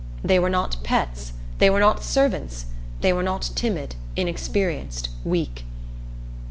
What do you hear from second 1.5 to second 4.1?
They were not servants. They were not timid,